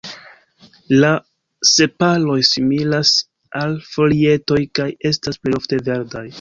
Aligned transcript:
La 1.03 1.11
sepaloj 1.73 2.39
similas 2.53 3.13
al 3.63 3.79
folietoj, 3.93 4.61
kaj 4.81 4.91
estas 5.15 5.43
plejofte 5.45 5.85
verdaj. 5.93 6.29